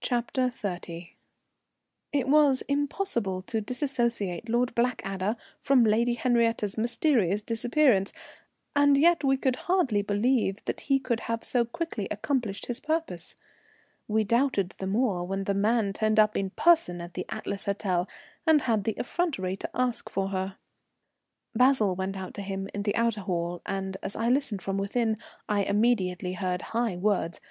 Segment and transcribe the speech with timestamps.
[0.00, 1.10] CHAPTER XXX.
[2.14, 8.10] It was impossible to disassociate Lord Blackadder from Lady Henriette's mysterious disappearance,
[8.74, 13.34] and yet we could hardly believe that he could have so quickly accomplished his purpose.
[14.06, 18.08] We doubted the more when the man turned up in person at the Atlas Hotel
[18.46, 20.56] and had the effrontery to ask for her.
[21.54, 25.18] Basil went out to him in the outer hall, and, as I listened from within,
[25.50, 27.42] I immediately heard high words.